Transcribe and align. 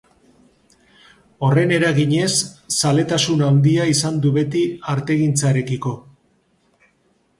Horren 1.47 1.73
eraginez, 1.75 2.31
zaletasun 2.77 3.45
handia 3.49 3.85
izan 3.93 4.17
du 4.27 4.35
beti 4.39 4.65
artegintzarekiko. 4.95 5.95